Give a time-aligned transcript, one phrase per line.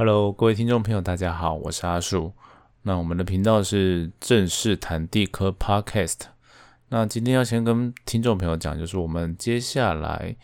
[0.00, 2.32] Hello，各位听众朋友，大家好，我是阿树。
[2.84, 6.20] 那我们的频道是正式谈地科 Podcast。
[6.88, 10.34] 那今天要先跟听众朋友讲，就是我们接下来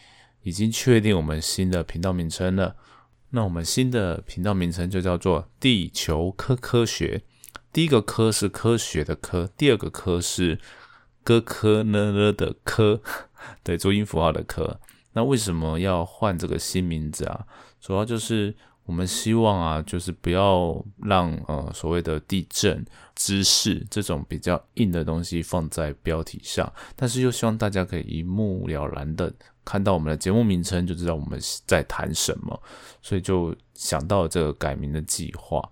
[0.43, 2.77] 已经确定我们新的频道名称了。
[3.31, 7.23] 那我们新的频道名称就叫做地球科科学。
[7.73, 10.61] 第一个科是科学的科，第二个科是
[11.25, 13.01] 科科呢呢的科，
[13.65, 14.79] 对，注音符号的科。
[15.15, 17.47] 那为什么要换这个新名字啊？
[17.81, 18.55] 主要就是
[18.87, 22.85] 我们希望啊，就是不要让呃所谓的地震
[23.15, 29.33] 知识这种比较硬的东西放在标题上，但是又希望大家可以一目了然的
[29.65, 32.63] 看到我们的节目名称就知道我们在谈什么，
[33.03, 35.63] 所以就想到这个改名的计划，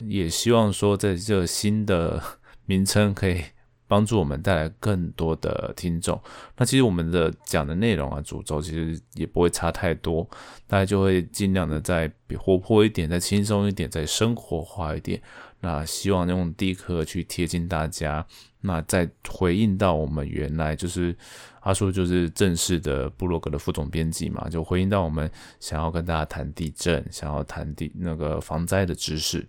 [0.00, 2.22] 也希望说在这新的
[2.66, 3.42] 名称可以。
[3.86, 6.20] 帮助我们带来更多的听众。
[6.56, 10.28] 那其实我们的讲的内容啊，主轴其实也不会差太多，
[10.66, 15.20] 大家就会尽量的再活泼一点，再轻松一点，再生活化一点。
[15.60, 18.26] 那希望用第一课去贴近大家。
[18.66, 21.14] 那再回应到我们原来就是
[21.60, 29.46] 阿叔就是正式的部落格的副总编辑嘛，就回应到我们想要跟大家谈地震，想要谈地那个防灾的知识。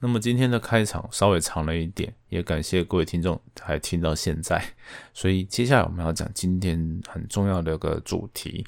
[0.00, 4.62] 那么今天的开场稍微长了一点，也感谢各位听众还听到现在。
[5.12, 8.64] 所以接下来我们要讲今天很重要的一个主题。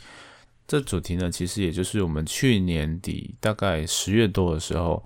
[0.66, 5.04] 这主题呢，其实也就是我们去年底大概十月多的时候，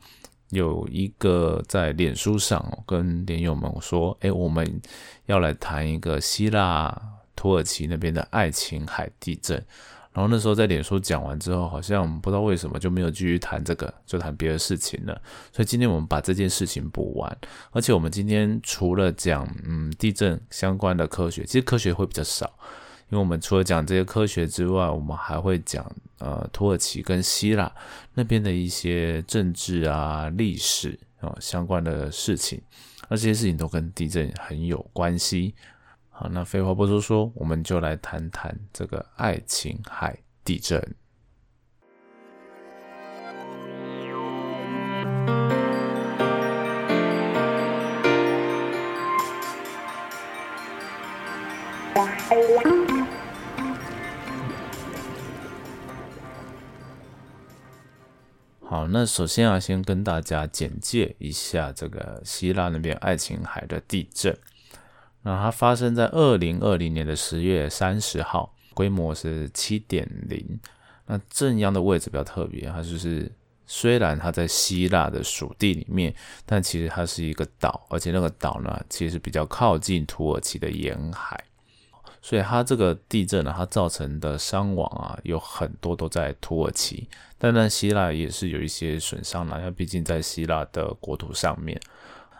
[0.49, 4.81] 有一个在脸书上跟连友们说：“哎，我们
[5.27, 7.03] 要来谈一个希腊
[7.37, 9.63] 土耳其那边的爱琴海地震。”
[10.15, 15.21] 然后那时候在脸书讲完之后，好像不知道为什么就没有继续谈这个，就谈别的事情了。
[15.53, 17.37] 所以今天我们把这件事情补完，
[17.73, 22.47] 而且我们今天除了讲嗯地震相关的科学，其实科学会比较少，
[23.11, 25.85] 因为我们除了讲这些科学之外，我们还会讲
[26.21, 27.71] 呃土耳其跟希腊
[28.15, 32.63] 那边的一些政治啊、历史啊相关的事情，
[33.09, 35.57] 那这些事情都跟地震很有关系。
[36.17, 40.81] 好，那废话不多说，我们就来谈谈这个爱琴海地震。
[58.63, 64.39] 好，那首先啊，先跟大家简介一下这个希腊那边爱琴海的地震。
[65.27, 70.61] 那它发生在二零二零年的十月三十号，规模是七点零。
[71.07, 73.33] 那正央的位置比较特别，它就是
[73.67, 76.15] 虽然它在希腊的属地里面，
[76.45, 81.43] 但其实它是一个岛，而且那个岛呢，其实比较靠近土耳其的沿海，
[82.21, 87.09] 所以它这个地震呢，它造成的伤亡啊，有很多都在土耳其，
[87.39, 91.81] 但在希腊也是有一些损伤了，因为毕竟在希腊的国土上面。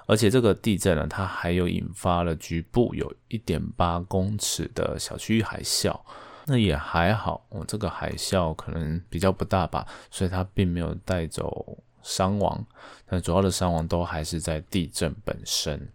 [0.07, 5.99] 而且这个地震呢，它还有引发了局部有一点八公尺的小区域海啸，
[6.45, 12.63] 那也还好，哦，这个海啸可能比较不大吧，所以它并没有带走伤亡，
[13.07, 15.89] 但主要的伤亡都还是在地震本身。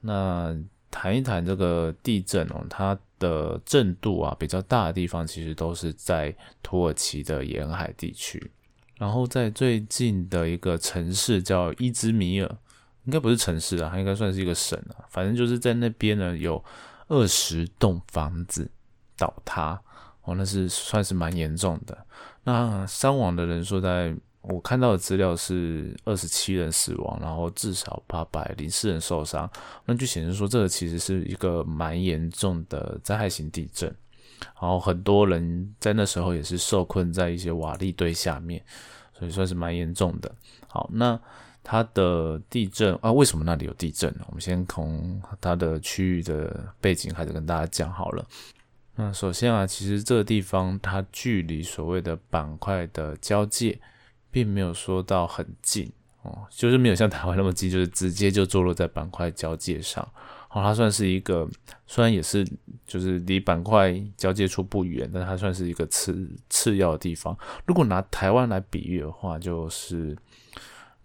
[0.00, 0.56] 那
[0.90, 8.50] 谈一谈这个地震哦，它的震度啊比较大的地方，其实都是在土耳其的沿海地区，
[8.96, 12.56] 然后在最近的一个城市叫伊兹米尔。
[13.04, 15.02] 应该不是城市啊，它应该算是一个省啊。
[15.10, 16.62] 反正就是在那边呢，有
[17.08, 18.70] 二十栋房子
[19.16, 19.80] 倒塌
[20.22, 22.06] 哦，那是算是蛮严重的。
[22.44, 29.50] 那伤亡的人数，在我看到的资料是二十七人死亡，然后至少八百零四人受伤。
[29.84, 33.92] 那就显示说，这个其实是一个蛮严重的灾害型地震。
[34.60, 38.64] 然后很多人在那时候也是受困在一些瓦砾堆下面，
[39.12, 40.32] 所以算是蛮严重的。
[40.68, 41.20] 好，那。
[41.64, 44.24] 它的地震啊，为什么那里有地震呢？
[44.26, 48.26] 我们先从它的区域的背景开始跟大家讲好了。
[48.96, 53.80] 那首先啊，其实这个地方它距离所谓的板块的交界，
[54.30, 55.90] 并没有说到很近
[56.22, 60.06] 哦，就是没有像台湾那么近，就是直接就坐落在板块交界上。
[60.48, 61.48] 好，它算是一个，
[61.86, 62.44] 虽然也是
[62.84, 67.38] 就是离板块交界处不远，但它算是一个次次要的地方。
[67.64, 70.16] 如果拿台湾来比喻的话，就是。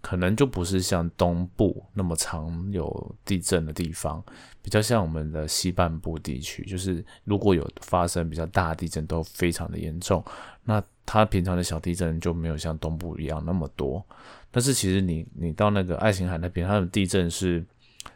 [0.07, 4.23] 可能就不是像东部那么常有地震的地方，
[4.61, 10.23] 比较像我们的西半部地区，就是如果有发生比较大的地震，都非常的严重。
[10.63, 14.01] 那它平常的小地震就没有像东部一样那么多。
[14.49, 17.61] 但是其实你你到那个爱琴海那边，它的地震是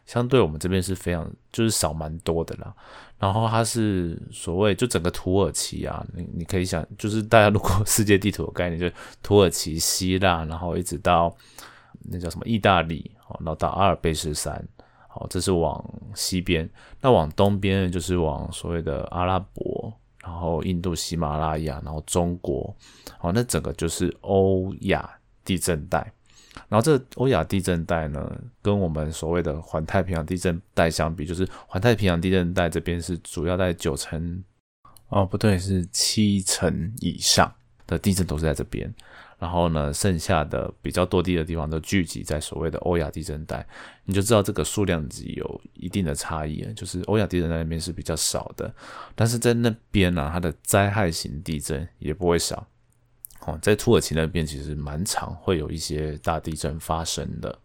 [0.05, 2.73] 相对我们这边是非常就是少蛮多的啦。
[3.19, 8.89] 然后它是所谓就整个土耳其啊，你你可以想，就是大家如果 世界地图的概念，就
[9.21, 11.35] 土耳其、希腊，然后一直到
[12.03, 13.09] 那叫什么意大利，
[13.39, 14.63] 然后到阿尔卑斯山，
[15.07, 15.83] 好，这是往
[16.15, 16.69] 西边。
[17.00, 19.94] 那往东边就是往所谓的阿拉伯，
[20.24, 22.75] 然后印度、喜马拉雅，然后中国，
[23.18, 25.09] 好，那整个就是欧亚
[25.44, 26.12] 地震带。
[26.68, 28.30] 然后这欧亚地震带呢，
[28.62, 34.44] 跟我们所谓的环太平洋地震带相比，就是环太平洋地震带这边是主要在九成，
[35.07, 37.50] 哦不对，是七成以上
[37.88, 38.94] 的地震都是在这边。
[39.41, 43.65] 然后呢，剩下的比较多地的地方都聚集在所谓的欧亚地震带，
[44.05, 48.71] 你就知道这个数量级有一定的差异就是欧亚地震带那边是比较少的，
[49.15, 52.67] 但是在那边呢，它的灾害型地震也不会少。
[53.47, 57.57] 哦，在土耳其那边其实蛮常会有一些大地震发生的。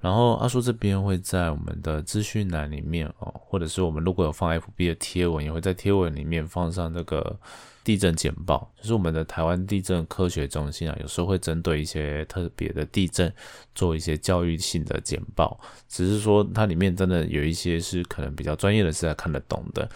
[0.00, 7.36] 然后阿叔这边会在我们的资讯栏里面哦，或者是我们如果有放 FB 的贴文，也会在贴文里面放上这个
[7.82, 8.70] 地震简报。
[8.80, 13.32] 就是我们的台湾地震科学中心啊，有时候会针对一些特别的地震
[13.74, 15.58] 做一些教育性的简报。
[15.88, 19.88] 只是说它里面真的有一些是可能比较专业的，是在看得懂的。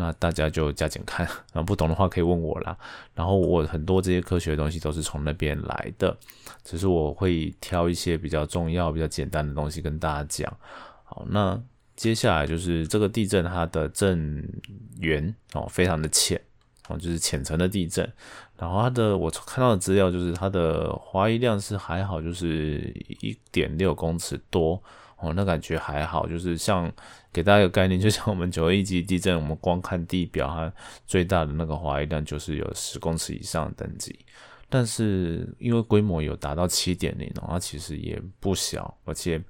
[0.00, 2.78] 那大家就加减看， 然后不懂的话可以问我啦。
[3.16, 6.16] 然后我很多这些科学的东西都是从那边来的，
[6.62, 10.56] 只是我会挑一些比较重要、比较简单的东西跟大家讲。
[11.02, 11.60] 好，那
[11.96, 14.48] 接下来就是这个地震它的震
[15.00, 16.40] 源哦，非常的浅
[16.86, 18.08] 哦，就是浅层的地震。
[18.56, 24.80] 然后它的我看到的资料就是它的滑移量是还好，就是一点六公尺多。
[25.20, 26.90] 哦，那感觉还好，就是像
[27.32, 30.72] 给大家一个概念，就像我们九一级地震，我们光看地表，它
[31.08, 34.16] 最大的那个华裔量就是有十公尺以上等级。
[34.70, 39.42] 但是因为规模有达到七点零，它其实也不小，而且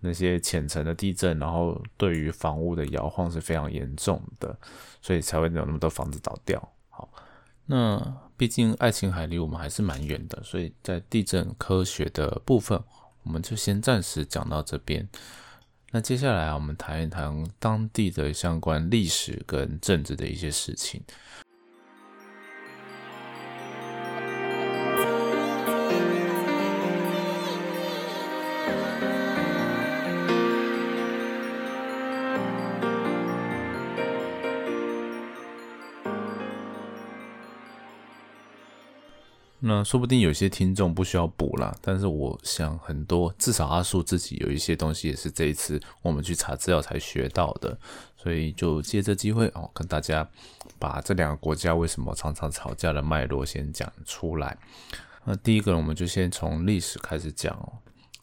[0.00, 4.58] 那些浅层的地震，然后对于房屋的摇晃是非常严重的，
[5.00, 6.60] 所以才会有那么多房子倒掉。
[6.88, 7.08] 好，
[7.66, 12.82] 那毕竟爱琴海离我们还是蛮远的，所以在地震科学的部分。
[13.22, 15.08] 我们就先暂时讲到这边。
[15.90, 21.02] 那接下来啊，我们谈一谈当地的相关历史跟政治的一些事情。
[39.68, 47.78] 那说不定有些听众不需要补了，但是我想很多，至少阿树自己有一些东西也是这一次我们去查资料才学到的，
[48.16, 50.26] 所以就借这机会哦，跟大家
[50.78, 54.56] 把这两个国家为什么常常吵架的脉络先讲出来。
[55.26, 57.70] 那第一个，我们就先从历史开始讲哦，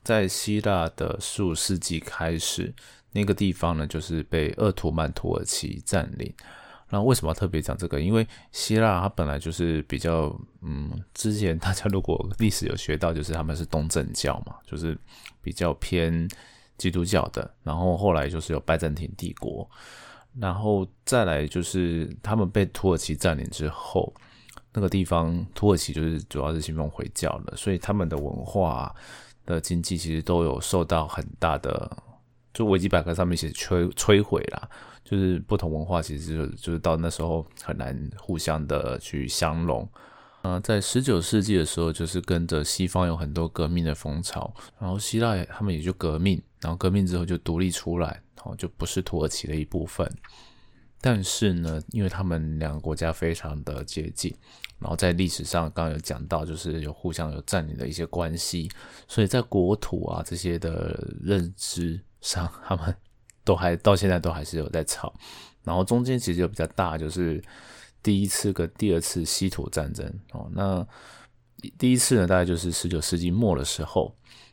[0.03, 2.73] 在希腊的十五世纪开始，
[3.11, 6.33] 那个地方呢就是被鄂图曼土耳其占领。
[6.89, 7.99] 那为什么要特别讲这个？
[7.99, 14.97] 因为希腊它本来就是比较，嗯，之前大家如果历史有学到，就是他们是东正教嘛，就是
[15.41, 16.27] 比较偏
[16.77, 17.51] 基督教的。
[17.63, 19.67] 然后后来就是有拜占庭帝国，
[20.39, 24.13] 然后再来就是他们被土耳其占领之后，
[24.71, 28.93] 那个地方土耳其就是主要是信奉回教的，所以他们的文化
[29.45, 31.89] 的经济其实都有受到很大的，
[32.55, 34.67] 就维基百科上面写摧摧毁啦。
[35.03, 39.87] 就是不同文化，其实就就是到那时候很难互相的去相融。
[40.41, 50.07] 嗯，在十九世纪的时候，就是跟着西方有很多革命的风潮，然后希腊他们也就革命，然后革命之后就独立出来，然后就不是土耳其的一部分。
[51.01, 54.35] 但是呢，因为他们两个国家非常的接近，
[54.79, 58.71] 然后在历史上刚刚有讲到，就是有互相有占领的一些关系，
[59.07, 62.93] 所以在国土啊这些的认知上，他们。
[63.45, 65.13] 都还到现在都还是有在吵，
[65.63, 67.39] 然后中间其实有比较大，就是
[68.01, 70.49] 第一次跟第二次稀土战争哦。
[70.51, 70.83] 那
[71.77, 74.11] 第一次呢，大概就是十九世纪末的时候，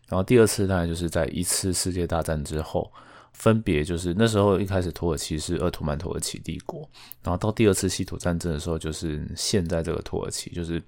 [0.08, 2.92] 然后第二次大概就是在一次世界大战之后。
[3.32, 6.88] 分别就是那时候一开始土耳其是鄂图曼土耳其帝国，
[7.22, 10.82] 然后到第二次稀土战争的时候，就是现在这个土耳其就是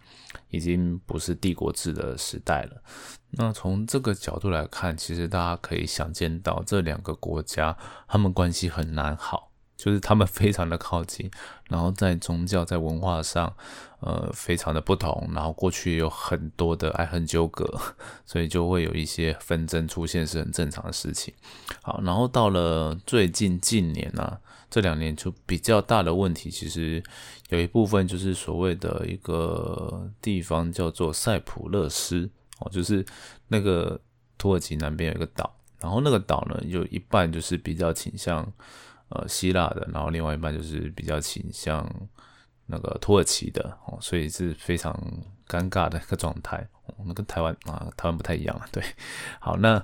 [0.51, 2.83] 已经不是帝国制的时代了。
[3.31, 9.44] 那从这个角度来看，其实大家可以想见到这两个国家他们关系很难好。
[9.77, 11.31] 就是他们非常的靠近，
[11.69, 13.55] 然后在宗教、在文化上，
[14.01, 17.67] 呃，非常的不同，然后过去有很多的爱恨纠葛，
[18.25, 21.35] 所以就会有一些纷争出现是很正常的事情。
[21.83, 24.39] 好，然后到了最近近年呢，
[24.71, 27.03] 这两年就比较大的问题，其实
[27.49, 33.05] 有一部分就是所谓的一个地方叫做塞浦勒斯哦，就是
[33.49, 34.01] 那个
[34.39, 35.53] 土耳其南边有一个岛。
[35.81, 38.51] 然后那个岛呢，有一半就是比较倾向
[39.15, 41.89] 呃希腊的，然后另外一半就是比较倾向
[42.67, 44.93] 那个土耳其的哦，所以是非常
[45.49, 46.67] 尴尬的一个状态。
[47.05, 48.83] 那跟台湾啊，台湾不太一样对，
[49.41, 49.83] 好，那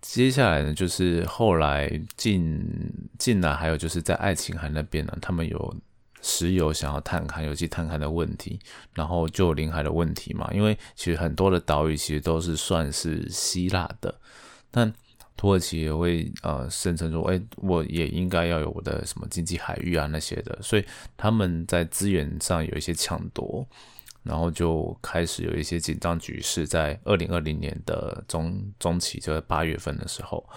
[0.00, 2.66] 接下来呢，就是后来进
[3.18, 5.76] 进来，还有就是在爱琴海那边呢，他们有。
[6.26, 8.58] 石油想要探勘，尤其探勘的问题，
[8.94, 10.48] 然后就临海的问题嘛。
[10.54, 14.18] 因为其实很多的岛屿其实都是算是希腊的，
[14.70, 14.90] 但
[15.36, 20.84] 土耳其也会呃声称说，哎，我也应该要有我的什么经济海域啊那些的，所以
[21.16, 23.66] 他们在资源上有一些抢夺，
[24.22, 26.66] 然后就开始有一些紧张局势。
[26.66, 30.48] 在二零二零年的中中期，就在八月份的时候，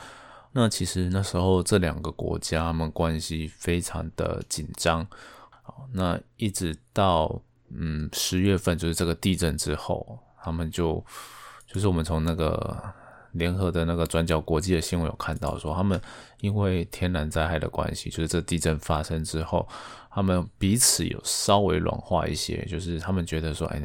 [0.54, 5.06] 那其实那时候这两个国家们关系非常的紧张。
[5.92, 11.04] 那一直到嗯十月份，就是这个地震之后，他们就
[11.66, 12.82] 就是我们从那个
[13.38, 16.00] 联合的那个转角国际的新闻有看到说，他们
[16.42, 19.68] 因为天然灾害的关系，就是这地震发生之后，
[20.12, 23.82] 他们彼此有稍微软化一些，就是他们觉得说，哎，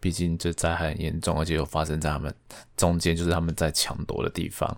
[0.00, 2.34] 毕竟这灾害很严重，而且又发生在他们
[2.76, 4.76] 中间，就是他们在抢夺的地方，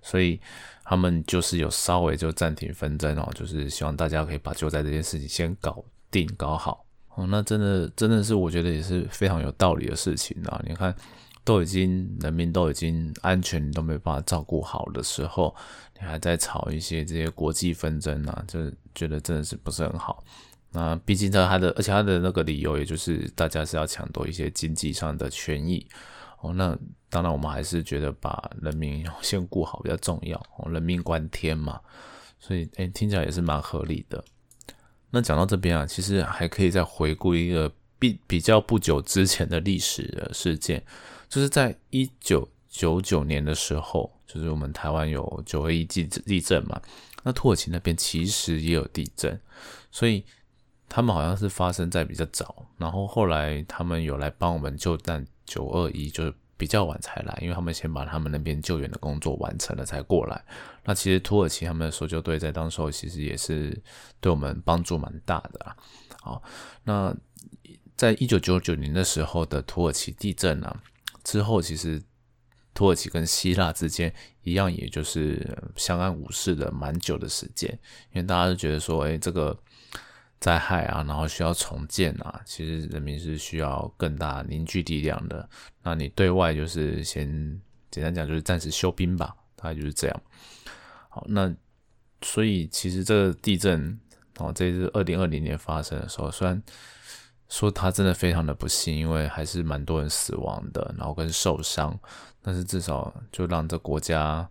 [0.00, 0.40] 所以。
[0.84, 7.24] 他们就是有稍微就暂停纷争哦，就是希望大家可以把救灾这件事情先搞定搞好哦。
[7.28, 10.60] 那真的真的是我觉得也是非常有道理的事情啊。
[10.66, 10.94] 你看，
[11.44, 15.54] 都已经人民都已经安全都没办法照顾好的时候，
[15.98, 20.22] 你还在吵一些这些国际纷争啊，就觉得真的是不是很好。
[20.70, 25.86] 那毕竟在他的，而且他的那个理由，也就是大家是要抢夺一些经济上的权益。
[26.40, 26.76] 哦，那
[27.10, 30.36] 当然，我们还是觉得把人民先顾好比较重要。
[30.56, 31.78] 哦，人命关天嘛，
[32.40, 34.24] 所以哎，听起来也是蛮合理的。
[35.10, 37.70] 那讲到这边啊，其实还可以再回顾一个
[38.02, 40.82] 比比较不久之前的历史的事件，
[41.28, 46.82] 就是在一九九九年的时候，就是我们台湾有九二一地地震嘛，
[47.22, 49.40] 那土耳其那边其实也有地震，
[49.92, 50.24] 所以
[50.88, 55.24] 他们好像是发生在比较早，然后后来他们有来帮我们救难。
[55.44, 60.42] 九二一就是比较晚才来，因为他们先把他们那边救援的工作完成了才过来。
[60.84, 63.76] 那其实土耳其他们的搜救队在当时候其实也是
[64.20, 65.76] 对我们帮助蛮大的啊。
[66.22, 66.42] 好，
[66.84, 67.14] 那
[68.02, 70.82] 在一九九九年的时候的土耳其地震啊
[71.22, 72.02] 之后，其实
[72.74, 77.70] 土耳其跟希腊之间一样，也就是相安无事的蛮久的时间，
[78.12, 79.56] 因为大家都觉得说，哎，这个。
[80.42, 85.48] 灾害啊，然后需要重建啊，其实人民是需要更大凝聚力量的。
[85.84, 87.30] 那你对外就是先
[87.92, 90.22] 简单讲，就是暂时休兵吧，大概就是这样。
[91.08, 91.54] 好，那
[92.22, 93.96] 所以其实这个地震
[94.38, 96.60] 哦，这是二零二零年发生的时候，虽然
[97.52, 101.94] 说他真的非常的不幸，因为还是蛮多人死亡的，然后跟受伤，
[102.40, 104.48] 但是至少就让这国家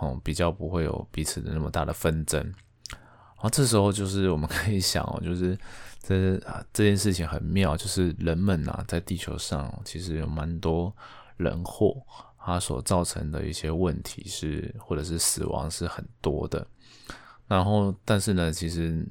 [0.00, 2.42] 哦比较不会有彼此的那么大的纷争。
[2.90, 5.56] 然后这时候就是我们可以想哦， 就是
[6.02, 10.92] 这啊这件事情很妙，就是人们呐在地球上其实有蛮多
[11.36, 12.02] 人祸，
[12.44, 16.66] 它所造成的一些问题是或者是死亡是很多的。
[17.46, 19.06] 然后但是呢，其实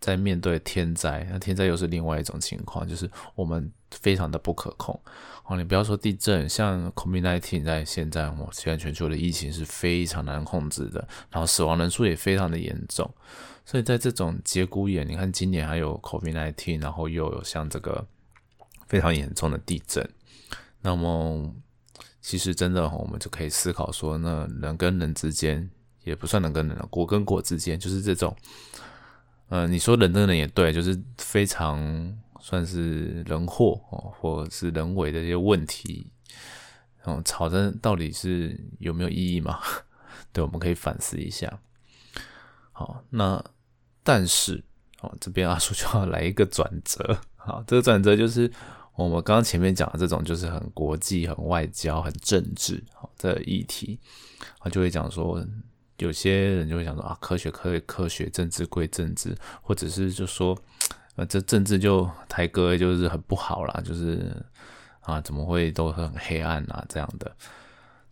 [0.00, 4.98] 在面对天灾，那天灾又是另外一种情况，就是我们非常的不可控。
[5.44, 13.12] 哦，你不要说地震，像 COVID-19 在现在哦，现在全球的疫情是非常难控制的，然后死亡人数也非常的严重。
[13.66, 18.04] 所以在这种节骨眼，你看今年还有 COVID-19，然后又有像这个
[18.86, 20.08] 非常严重的地震，
[20.80, 21.54] 那么
[22.22, 25.68] 其实真的我们就可以思考说，那人跟人之间
[26.04, 28.34] 也不算人跟人，国跟国之间就是这种，
[29.50, 31.78] 呃，你说人跟人也对，就是非常
[32.40, 36.10] 算是人祸哦，或者是人为的一些问题，
[37.04, 39.60] 嗯，吵争到底是有没有意义嘛？
[40.32, 41.60] 对，我们可以反思一下。
[42.72, 43.44] 好，那。
[44.02, 44.64] 但是，
[45.02, 48.50] 哦，这边阿叔就要来一个转折，好，这个转折就是
[48.96, 54.00] 我们刚刚前面讲的这种，就是很国际、很外交、很政治，好的议题，
[54.58, 55.46] 他就会讲说，
[56.00, 60.58] 有些人就会想说啊，科学科科学，政治归政治，或者是就说，
[61.16, 64.34] 呃，这政治就台哥就是很不好啦，就是
[65.02, 67.30] 啊，怎么会都很黑暗啊这样的。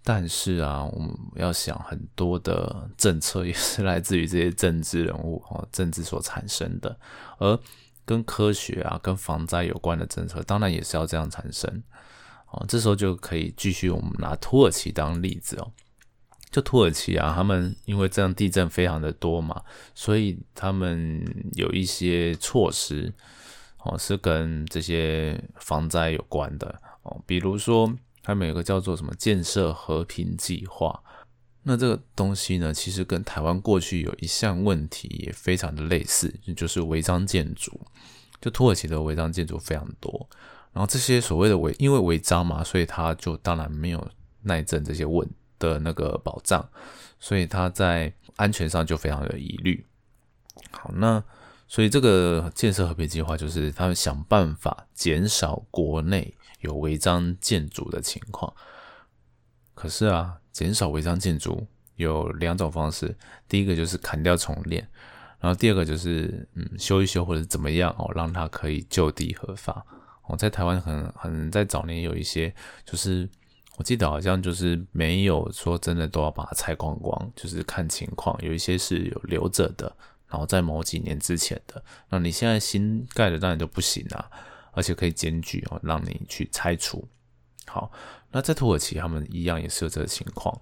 [0.04, 6.98] 但是啊，我们要想很多的政策也是来自于这些政治人物 哦，政治所产生的。
[7.38, 7.58] 而
[8.04, 11.82] 跟科学啊、跟防灾有关的政策，当然也是要这样产生。
[12.50, 15.70] 哦，这时候就可以继续我们拿土耳其当例子哦。
[16.50, 19.62] 就土耳其啊，他们因为这样地震非常的多嘛，
[19.94, 21.24] 所以他们
[21.54, 23.12] 有一些措施
[23.84, 27.92] 哦，是跟这些防灾有关的哦，比如说。
[28.20, 31.02] 他们有个叫做什么建设和平计划，
[31.62, 37.80] 那这个东西呢，其实跟台湾过去有一项问题也非常的类似，就是违章建筑。
[38.38, 40.28] 就土耳其的违章建筑非常多，
[40.74, 44.08] 然后这些所谓的违，因为违章嘛，所以他就当然没有
[44.42, 45.26] 耐震这些问
[45.58, 46.68] 的那个保障，
[47.18, 49.84] 所以他在安全上就非常有疑虑。
[50.70, 51.22] 好，那
[51.66, 58.52] 所以这个建设和平计划就是他们想办法减少国内有违章建筑的情况。
[59.74, 63.16] 可是啊，减少违章建筑有两种方式，
[63.48, 64.88] 第一个就是砍掉重练，
[65.38, 69.84] 然后第二个就是嗯修一修或者怎么样哦，让它可以就地合法。
[70.26, 73.28] 我，在台湾很很在早年有一些，就是
[73.78, 79.90] 我记得好像就是没有说真的都要把它拆光光，就是看情况，有一些是有留着的。
[80.26, 84.28] 然后在某几年之前的，那你现在新盖的当然就不行啊，
[84.72, 87.06] 而且可以检举哦，让你去拆除。
[87.66, 87.90] 好，
[88.32, 90.60] 那在土耳其他们一样也是有这个情况，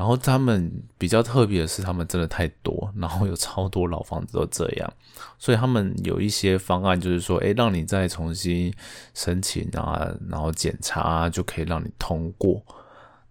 [0.00, 4.90] 然后他们比较特别的是，他们真的太多，然后有超多老房子都这样，
[5.38, 8.72] 所以他们有一些方案，就是说，诶，让你再重新
[9.12, 12.64] 申请啊，然后检查就可以让你通过，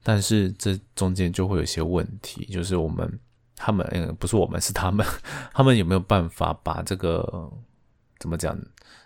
[0.04, 3.20] 但是这中间就会有一些问题，就是我们。
[3.62, 5.04] 他们嗯，不是我们，是 他们。
[5.52, 7.52] 他们有没有办法把这个
[8.20, 8.56] 怎么讲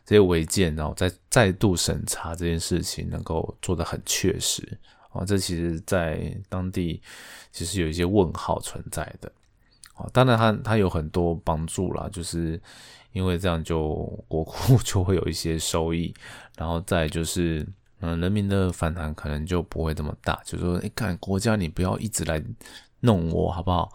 [0.05, 4.77] 这些违建，然后再再度审查这件事情，能够做得很确实
[5.13, 5.24] 啊？
[5.25, 7.01] 这其实，在当地
[7.51, 9.32] 其实有一些问号存在的
[9.96, 10.10] 啊。
[10.12, 12.60] 当然，它它有很多帮助啦，就是
[13.12, 13.96] 因为这样就
[14.27, 16.13] 国库 就会有一些收益，
[16.58, 17.65] 然后再就是
[18.00, 20.41] 嗯，人民的反弹可能就不会这么大。
[20.43, 22.43] 就是说，你看国家，你不要一直来
[23.00, 23.91] 弄我，好不好？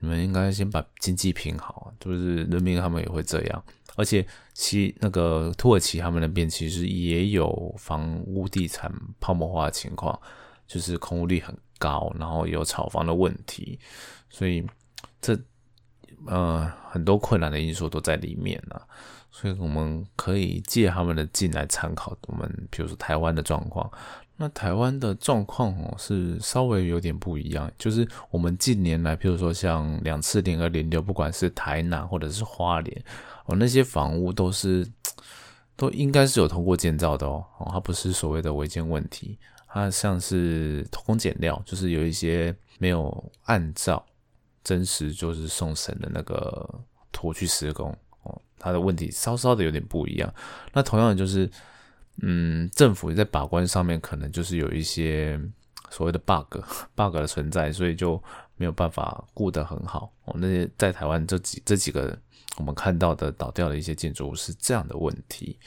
[0.00, 3.64] 你们应该先把经济平好，就是人民他们也会这样，
[3.94, 10.20] 而且其那个土耳其他们那边其实也有房屋地产泡沫化的情况，
[10.72, 13.78] 就是空屋率很高，然后有炒房的问题，
[14.30, 14.64] 所以
[15.20, 15.38] 这
[16.26, 18.80] 呃很多困难的因素都在里面呢，
[19.30, 23.90] 所以我们可以借他们的进来参考我们，比如说台湾的状况。
[24.38, 33.04] 那台湾的状况哦是稍微有点不一样，就是我们近年来，譬如说像两次连二连六，不管是台南或者是花莲
[33.44, 34.88] 哦，那些房屋都是
[35.76, 39.38] 都应该是有通过建造的哦，哦，它不是所谓的违建问题，
[39.72, 44.04] 它像是偷工减料，就是有一些没有按照
[44.62, 46.80] 真实就是送审的那个
[47.10, 50.34] 图去施工哦，它的问题稍稍的有点不一样。
[50.72, 51.50] 那同样的就是。
[52.20, 55.40] 嗯，政府在把关上面可能就是有一些
[55.88, 56.58] 所谓的 bug
[56.94, 58.22] bug 的存在，所以就
[58.56, 60.12] 没有办法顾得很好。
[60.26, 62.16] 哦，那些在台湾这几这几个
[62.58, 65.58] 我们看到的倒掉的一些建筑物是这样的问题，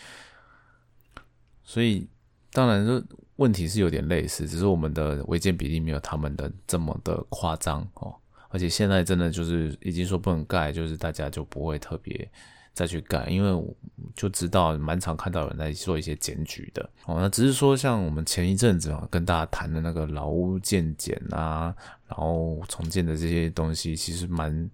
[1.63, 2.07] 所以
[2.51, 3.03] 当然这
[3.37, 8.15] 问题是有点类似，只是我们的违建比例没有他们的这么的夸张哦。
[8.49, 12.29] 而且现在真的就是已经说不能盖，就是大家就不会特别。
[12.73, 13.75] 再去盖，因为
[14.17, 17.15] 就知道蛮常看到有人在做一些检举的哦。
[17.21, 21.73] 那只是说，像我们前一阵子啊，跟大家谈的那个老屋建检啊，
[22.05, 24.69] 然后重建的这些东西，其实蛮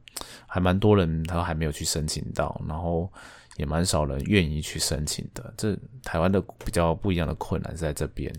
[0.47, 3.07] 还蛮多人他还没有去申请到，然后
[3.57, 5.53] 也蛮少人愿意去申请的。
[5.55, 8.33] 这台湾的比较不一样的困难是在这边。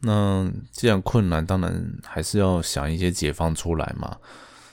[0.00, 4.18] 那既然困难，当然还是要想一些解放出来嘛。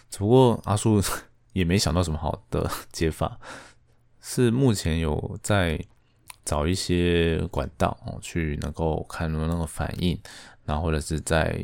[0.09, 1.01] 只不过阿叔
[1.53, 3.39] 也没想到什么好的解法。
[4.21, 5.79] 是目前有在
[6.45, 10.17] 找一些管道，去能够看有那个反应，
[10.65, 11.59] 然后或者是在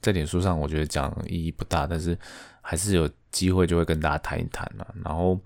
[0.00, 2.18] 在点书上，我觉得讲意义不大，但是
[2.60, 4.94] 还是有机会就会跟大家谈一谈了。
[5.04, 5.40] 然后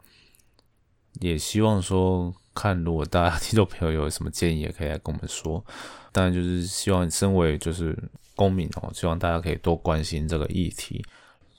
[1.21, 5.65] 也希望说，看如果大家 听众朋友有什么建议，也可以来跟我们说。
[6.13, 7.97] 当然就是希望身为就是
[8.35, 11.05] 公民哦，希望大家可以多关心这个议题。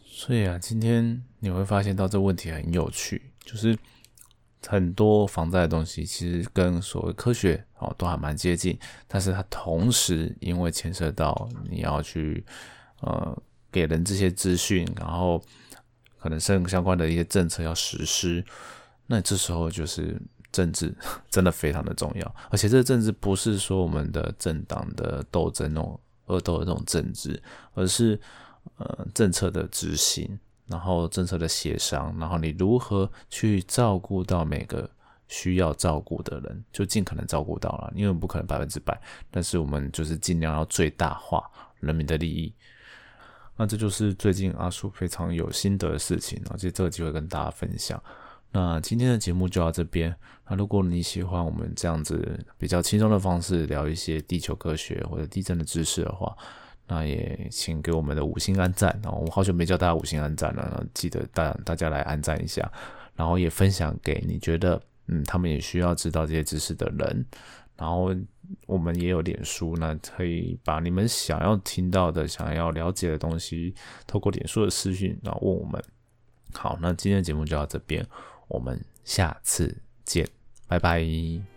[0.05, 3.77] 所以啊，今天你会发现到这问题很有趣，就是。
[4.67, 12.45] 很多防灾的东西其实跟所谓科学哦都还蛮接近，但是它同时因为牵涉到你要去
[12.99, 13.35] 呃
[13.71, 15.43] 给人这些资讯，然后
[16.19, 18.45] 可能相相关的一些政策要实施，
[19.07, 20.15] 那这时候就是
[20.51, 20.93] 政治
[21.29, 27.41] 真的非常的重要，而且这个政治不是说我们的政党的斗争那种恶斗的这种政治，
[27.73, 28.19] 而是
[28.77, 30.39] 呃政策的执行。
[30.67, 34.89] 然后政策的协商，然后你如何去照顾到每个
[35.27, 38.97] 需要照顾的人，就尽可能照顾到了，因为不可能百分之百，
[39.29, 41.43] 但是我们就是尽量要最大化
[41.81, 42.53] 人民的利益。
[43.57, 48.01] 那这就是最近阿叔非常有心得的事情，而且这个机会跟大家分享。
[48.51, 50.13] 那今天的节目就到这边。
[50.47, 56.35] 那如果你喜欢我们这样子比较轻松的方式聊一些地球科学或者地震的知识的话，
[56.87, 62.69] 那也请给我们的五星按赞哦，我好久没叫大家五星按赞了，记得大大家来按赞一下，
[63.15, 67.25] 然后也分享给你觉得嗯他们也需要知道这些知识的人，
[67.77, 68.13] 然后
[68.65, 73.73] 我们也有脸书，那可以把你们想要听到的、想要了解的东西，
[74.05, 75.81] 透过脸书的私讯然后问我们。
[76.53, 78.05] 好，那今天的节目就到这边，
[78.51, 80.27] 我们下次见，
[80.67, 81.50] 拜拜。